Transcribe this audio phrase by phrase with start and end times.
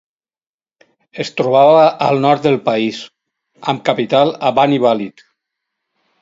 [1.23, 3.03] Es trobava al nord del país,
[3.75, 5.25] amb capital a Bani Walid.